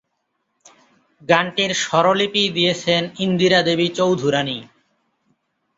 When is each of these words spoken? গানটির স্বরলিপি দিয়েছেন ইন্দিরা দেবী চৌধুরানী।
গানটির 1.21 1.71
স্বরলিপি 1.83 2.43
দিয়েছেন 2.53 3.01
ইন্দিরা 3.19 3.59
দেবী 3.61 3.87
চৌধুরানী। 3.89 4.57